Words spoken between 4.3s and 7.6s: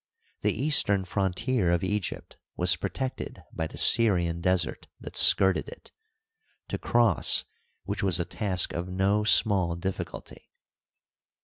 Desert that skirted it, to cross